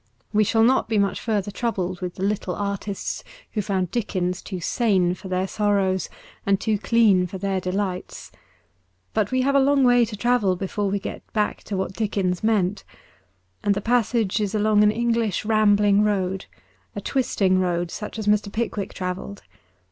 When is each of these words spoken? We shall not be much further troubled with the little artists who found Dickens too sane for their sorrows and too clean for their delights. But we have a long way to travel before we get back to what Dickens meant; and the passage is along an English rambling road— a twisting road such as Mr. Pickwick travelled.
We 0.33 0.43
shall 0.43 0.63
not 0.63 0.89
be 0.89 0.97
much 0.97 1.19
further 1.21 1.51
troubled 1.51 2.01
with 2.01 2.15
the 2.15 2.23
little 2.23 2.55
artists 2.55 3.23
who 3.51 3.61
found 3.61 3.91
Dickens 3.91 4.41
too 4.41 4.59
sane 4.59 5.13
for 5.13 5.27
their 5.27 5.47
sorrows 5.47 6.09
and 6.43 6.59
too 6.59 6.79
clean 6.79 7.27
for 7.27 7.37
their 7.37 7.61
delights. 7.61 8.31
But 9.13 9.31
we 9.31 9.43
have 9.43 9.53
a 9.53 9.59
long 9.59 9.83
way 9.83 10.03
to 10.05 10.17
travel 10.17 10.55
before 10.55 10.89
we 10.89 10.97
get 10.97 11.21
back 11.33 11.61
to 11.65 11.77
what 11.77 11.93
Dickens 11.93 12.43
meant; 12.43 12.83
and 13.61 13.75
the 13.75 13.79
passage 13.79 14.41
is 14.41 14.55
along 14.55 14.81
an 14.81 14.89
English 14.89 15.45
rambling 15.45 16.03
road— 16.03 16.47
a 16.95 17.01
twisting 17.01 17.59
road 17.59 17.91
such 17.91 18.17
as 18.17 18.25
Mr. 18.25 18.51
Pickwick 18.51 18.95
travelled. 18.95 19.43